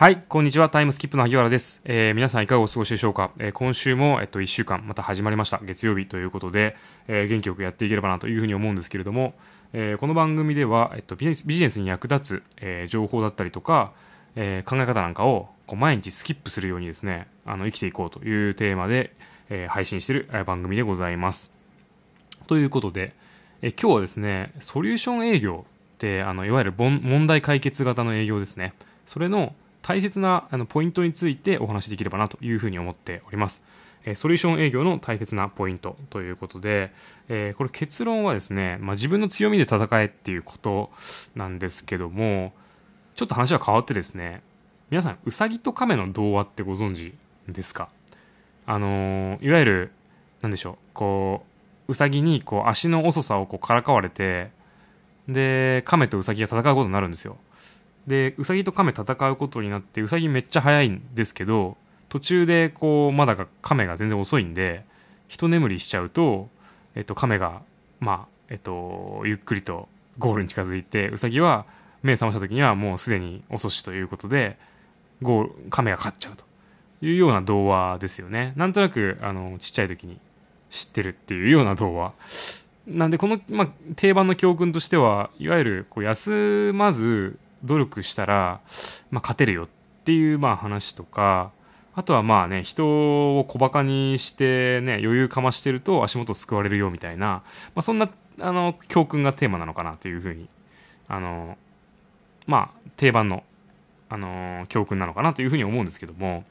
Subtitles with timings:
[0.00, 0.70] はい、こんにちは。
[0.70, 1.82] タイムスキップの萩原です。
[1.84, 5.60] えー皆さんいかがお過ごしでしょうか、えー今週も、えっと、1週間また始まりました。
[5.62, 6.74] 月曜日ということで、
[7.06, 9.34] えー元気よくやっていければなというふうに思うんですけれども、
[9.74, 13.92] えーこの番組では、えっと、ビジネスビジネスに役立つ、えー情報だったりとか、
[14.36, 19.14] えー考え方なんかをこう毎日スキップするようにですね、あの生きていこうというテーマで、
[19.50, 21.54] えー配信している番組でございます。
[22.46, 23.12] ということで、
[23.60, 28.72] えー今日はですね、ソリューション営業って、あのいわゆる問題解決型の営業ですね。
[29.04, 33.64] それの大切なあのポイントについてお話しできればなというふうに思っております。
[34.04, 36.90] えソリューション営業の大切なポイントということで、
[37.28, 40.90] えこれ結論はですね、まあ、自分の強みで戦えっていうこと
[41.34, 42.52] なんですけども、
[43.14, 44.42] ちょっと話は変わってですね、
[44.88, 47.14] 皆さん、ウサギとカメの童話ってご存知
[47.52, 47.90] ですか？
[48.66, 49.92] あのいわゆる、
[50.40, 51.44] なんでしょう、こ
[51.88, 54.50] う、ウサギにこう足の遅さをこうからかわれて、
[55.28, 57.36] で、カメとウサギが戦うことになるんですよ。
[58.06, 61.76] で、ウサギとカメ戦うことになって、ウサギめっちゃ速いんですけど、
[62.08, 64.84] 途中でこう、まだがカメが全然遅いんで、
[65.28, 66.48] 一眠りしちゃうと、
[66.94, 67.62] えっと、カメが、
[68.00, 69.88] まあ、えっと、ゆっくりと
[70.18, 71.66] ゴールに近づいて、ウサギは
[72.02, 74.58] 目覚ました時にはもうすでに遅しということで、
[75.22, 76.44] ゴール、カメが勝っちゃうと
[77.00, 78.54] いうような童話ですよね。
[78.56, 80.18] なんとなく、あの、ちっちゃい時に
[80.70, 82.12] 知ってるっていうような童話。
[82.86, 88.60] なんで、この、まあ、定番の教訓としては、いわゆる、こう、休まず努力したら、
[89.10, 89.68] まあ、勝てるよっ
[90.04, 91.52] ていう、まあ、話とか、
[91.94, 97.42] あとはまあね、人を小馬鹿にしてね、余裕かましてると足元救われるよみたいな、ま
[97.76, 98.08] あ、そんな、
[98.40, 100.48] あの、教訓がテーマなのかなというふうに、
[101.08, 101.58] あの、
[102.46, 103.44] まあ、定番の、
[104.08, 106.44] あの、教訓なのかなというふうに思うんですけども、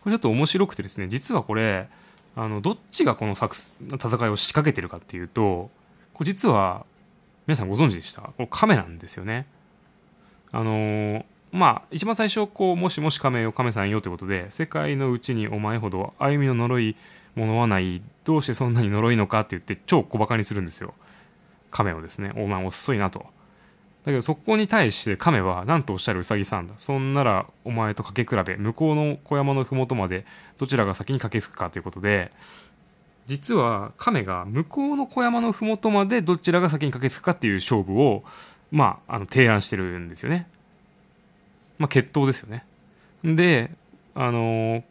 [0.00, 1.88] これちょっと面白くてですね、実はこれ、
[2.36, 5.70] あの、どっちがこの作戦いを仕掛けてるかっていうと、
[6.14, 6.86] これ実は、
[7.46, 8.22] 皆さんご存知でした？
[8.22, 9.46] これ亀なんですよね。
[10.52, 16.96] あのーまあ、一番最初、こう、もしもし亀よ、亀さんよということで、世界のうちにお前ほど歩みの呪い
[17.36, 20.92] ものはない、どうしてそんなに呪いのかって言って、超小馬鹿にするんですよ。
[21.70, 23.20] 亀をですね、お前遅いなと。
[24.04, 26.74] だけどそこに対して亀は何とおっしゃるウサギさんだ。
[26.76, 30.24] そんならお前とかけ比べ、向こうの小山の麓まで
[30.58, 32.30] どちらが先に駆けつくかということで、
[33.26, 38.24] 実は亀が向こうの小山の麓までどちらが先に駆けつくかっていう勝負を、
[38.70, 40.46] まあ、あの提案してるんですよね。
[41.78, 42.64] まあ、決闘ですよね。
[43.24, 43.70] で、
[44.14, 44.82] あの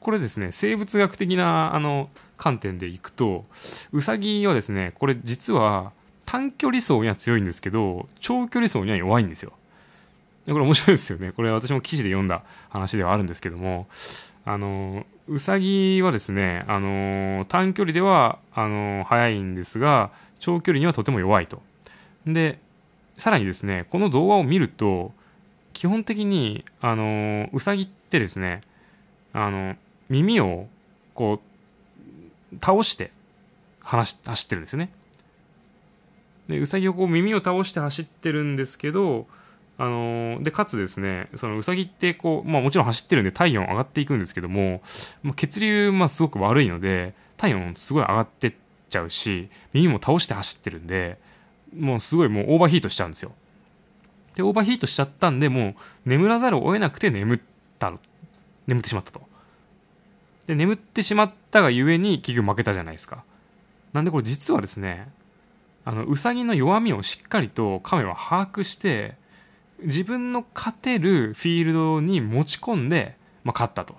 [0.00, 3.44] これですね、生物学的なあの観点でいくと、
[3.92, 5.92] ウサギはですね、これ実は
[6.26, 9.52] 短距離走には強いんですけど、長距離走には弱いんですよ。
[10.46, 11.30] これ面白いですよね。
[11.32, 13.86] これ私も記事で読んだ話ではあるんですけども、
[14.44, 21.62] あの、ウサギはですね、あの、短距離では、あの、速いんですが、長距離にはとても弱いと。
[22.26, 22.58] で、
[23.22, 25.12] さらにですね、この動画を見ると、
[25.74, 28.62] 基本的に、あの、ウサギってですね、
[29.32, 29.76] あの、
[30.08, 30.66] 耳を、
[31.14, 31.40] こ
[32.52, 33.12] う、倒して、
[33.78, 34.90] 話、走ってるんですよね。
[36.48, 39.28] で、ウサギをこう耳を倒して走ってるんですけど、
[39.78, 44.82] あので、かつですね、そのウサギってこう、まあもちろん走ってるんで体温上がっていくんですけども、
[45.22, 48.52] もう血流、まあすごく悪いので、体温すごい上がってっ
[48.90, 51.18] ちゃうし、耳も倒して走ってるんで、
[51.76, 53.32] もうすごいもうオーバーヒートしちゃうんですよ。
[54.34, 55.74] で、オーバーヒートしちゃったんで、もう
[56.08, 57.40] 眠らざるを得なくて眠っ
[57.78, 57.92] た、
[58.66, 59.22] 眠ってしまったと。
[60.46, 63.24] で、眠ってしまったがゆえに結局負けたじゃないですか。
[63.92, 65.08] なんでこれ実はですね、
[65.84, 69.16] あの、ウサギの弱みをしっかりと亀は把握して、
[69.82, 73.96] 自分の勝てるフィールドに持ち込んで、まあ、勝ったと。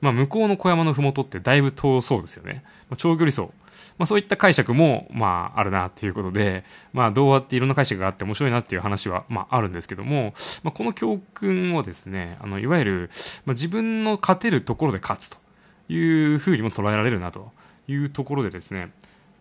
[0.00, 2.62] まあ、向こうの小山のふもとってだいぶ遠そうですよね。
[2.88, 3.48] まあ、長距離走。
[4.00, 13.10] まあ、そういった解釈も、まあ、あるなっていうことで、まあ、童話っていろんな解釈があって面白いなっていう話は、まあ、あるんですけども、まあ、この教訓をですね、あの、いわゆる、
[13.44, 15.36] まあ、自分の勝てるところで勝つと
[15.90, 17.52] いうふうにも捉えられるなと
[17.88, 18.90] いうところでですね、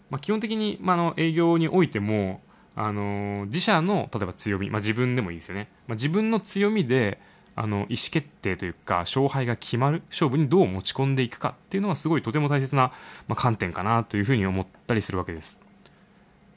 [0.10, 2.42] まあ、基本的に、まあ、の営業においても、
[2.76, 7.20] あの自社の例えば強み、まあ、自分でもいいですよね、まあ、自分の強みで
[7.62, 12.94] あの意思決定というか勝敗が決まる勝負にどう持ち込んでいくかっていうのはすごいとても大切な、
[13.28, 15.60] ま、観点かなというふうに思ったりするわけです。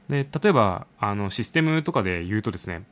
[0.08, 2.84] で例えばあのシステムとかで言うとですね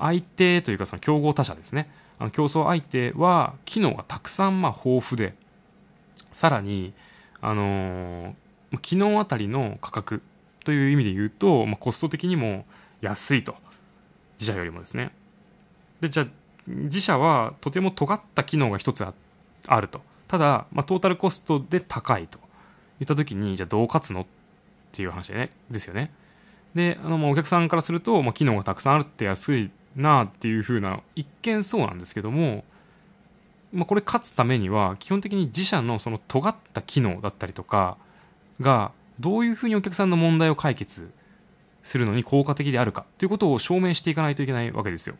[0.00, 1.88] 相手というかその競合他社ですね。
[2.18, 5.36] あの競争相手は機能がたくさんまあ豊富で
[6.32, 6.92] さらに
[7.40, 8.34] あのー
[8.82, 10.20] 機能あたりの価格
[10.64, 12.66] という意味で言うと、まあ、コスト的にも
[13.00, 13.54] 安いと。
[14.40, 15.12] 自社よりもですね。
[16.00, 16.26] でじゃあ
[16.66, 19.04] 自社はとても尖った機能が一つ
[19.66, 20.00] あると。
[20.28, 22.38] ただ、まあ、トータルコストで高いと。
[23.00, 24.26] いった時にじゃあどう勝つのっ
[24.92, 25.50] ていう話でね。
[25.70, 26.10] ですよね。
[26.74, 32.64] であのまあお客さんからすると、まあ、機能がたくさんあるって安いなっていう風な一見そうなんですけども、
[33.72, 37.96] まあ、これ勝つためには基本的に自社のその尖った機能だったりとか
[38.60, 41.12] がどういうふうにお客さんの問題を解決
[41.82, 45.16] するのに効果的であるかということを証明していかないといけないわけですよ。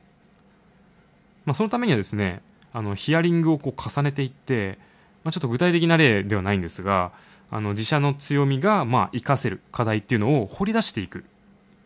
[1.45, 2.43] まあ、そのためにはですね
[2.73, 4.79] あのヒアリングをこう重ねていって、
[5.23, 7.13] まあ、ちょっと具体的な例ではないんですが
[7.51, 11.23] あの自社の強みがまあ活かせる課題っていうのを掘り出していくっ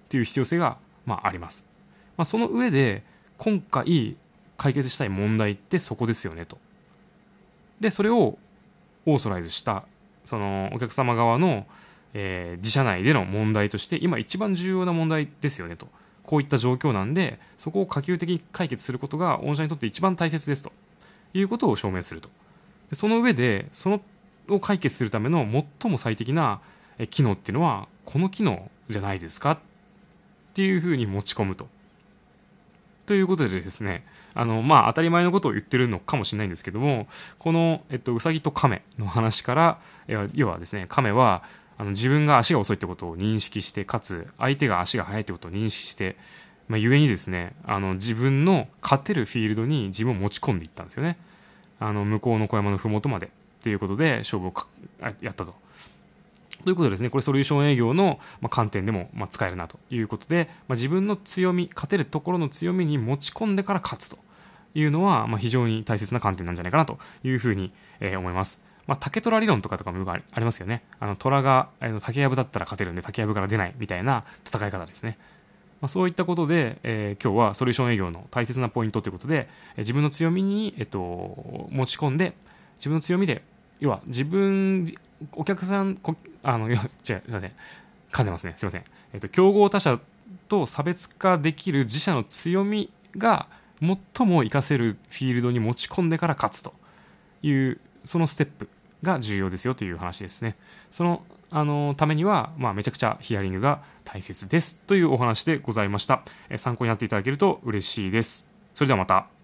[0.08, 1.64] ていう必要性がまああります。
[2.16, 3.04] まあ、その上で
[3.36, 4.16] 今回
[4.56, 6.58] 解決したい問題ってそこですよねと。
[7.80, 8.38] でそれを
[9.06, 9.84] オーソライズした
[10.24, 11.66] そのお客様側の、
[12.12, 15.88] えー、自社内での問題として今一番重要な問題ですよねと
[16.28, 20.72] こういった状況なんでそこを可及的に解決することが御社にとって一番大切ですと
[21.32, 22.28] いうことを証明すると。
[22.90, 24.02] でその上でその
[24.50, 25.46] を解決するための
[25.80, 26.60] 最も最適な
[27.08, 29.58] 機能っていうのはこの機能じゃないですかっ
[30.52, 31.66] ていうふうに持ち込むと。
[33.06, 34.04] ということでですね、
[34.34, 37.06] あの、まあ、当たり前のことを言ってるのかもしれないんですけども、
[37.38, 39.78] この、えっと、うさぎと亀の話から、
[40.34, 41.42] 要はですね、亀は、
[41.78, 46.16] あの、自分が足が遅いってことを認識して、かつ、相手が足が速いってことを認識して、
[46.66, 51.16] まあ、故にですね、あの、自分の勝てるフィールドに自分を持ち込んでいったんですよね。
[51.78, 53.30] あの、向こうの小山のふもとまで、っ
[53.62, 54.54] ていうことで、勝負を
[55.20, 55.54] やったと。
[56.64, 58.18] ということですね、これソリューション営業の
[58.50, 64.18] 観点でも使えるなということで、まあ、自分の強み、勝てるところの強みに持ち込んでから勝つと
[64.74, 68.67] いうのは、ま、非常に大切な観点なんじゃないかなというふうに、思います。
[68.88, 70.82] まあ、竹虎理論とかとかもよくありますよね。
[70.98, 75.18] あの、虎が、あの竹やぶだったら勝てるんで、竹やぶから出ないみたいな戦い方ですね。
[75.82, 82.32] まあ、そういったことで、えー、今日はソリューション営業の大切なポイントということで、え自分の強みに、えっと、持ち込んで、
[82.78, 83.42] 自分の強みで、
[83.78, 84.92] 要は自分
[85.32, 87.52] お客さん、こあの、違う、すいません。
[88.10, 88.54] 噛んでますね。
[88.56, 88.84] すいません。
[89.12, 90.00] えっと、競合他社
[90.48, 93.48] と差別化できる自社の強みが
[93.80, 96.72] 最も活かせるフィールドに持ち込んでから勝つと
[97.42, 98.68] いう、そのステップ
[99.02, 100.56] が重要ですよという話ですね。
[100.90, 106.22] その、あの、ためには、まあ、めちゃくちゃヒアリングが大切ですというお話でございました。
[106.56, 108.48] 参考になっていただけると嬉しいです。
[108.74, 109.37] それではまた。